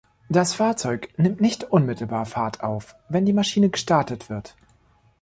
[0.29, 4.55] Das Fahrzeug nimmt nicht unmittelbar Fahrt auf, wenn die Maschine gestartet wird.